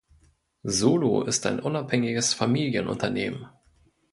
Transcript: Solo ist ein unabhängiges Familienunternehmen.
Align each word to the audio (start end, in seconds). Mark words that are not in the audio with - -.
Solo 0.63 1.25
ist 1.25 1.45
ein 1.45 1.59
unabhängiges 1.59 2.33
Familienunternehmen. 2.33 3.47